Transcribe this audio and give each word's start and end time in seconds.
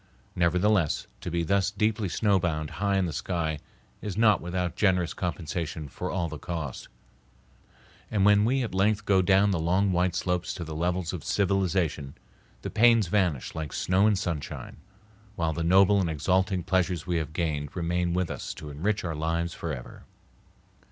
Nevertheless, 0.35 1.05
to 1.19 1.29
be 1.29 1.43
thus 1.43 1.69
deeply 1.69 2.09
snowbound 2.09 2.71
high 2.81 2.97
in 2.97 3.05
the 3.05 3.13
sky 3.13 3.59
is 4.01 4.17
not 4.17 4.41
without 4.41 4.75
generous 4.75 5.13
compensation 5.13 5.87
for 5.87 6.09
all 6.09 6.27
the 6.27 6.39
cost. 6.39 6.87
And 8.09 8.25
when 8.25 8.43
we 8.43 8.63
at 8.63 8.73
length 8.73 9.05
go 9.05 9.21
down 9.21 9.51
the 9.51 9.59
long 9.59 9.91
white 9.91 10.15
slopes 10.15 10.55
to 10.55 10.63
the 10.63 10.73
levels 10.73 11.13
of 11.13 11.23
civilization, 11.23 12.15
the 12.63 12.71
pains 12.71 13.09
vanish 13.09 13.53
like 13.53 13.71
snow 13.73 14.07
in 14.07 14.15
sunshine, 14.15 14.77
while 15.35 15.53
the 15.53 15.63
noble 15.63 16.01
and 16.01 16.09
exalting 16.09 16.63
pleasures 16.63 17.05
we 17.05 17.17
have 17.17 17.31
gained 17.31 17.75
remain 17.75 18.15
with 18.15 18.31
us 18.31 18.55
to 18.55 18.71
enrich 18.71 19.03
our 19.03 19.13
lives 19.13 19.53
forever. 19.53 20.05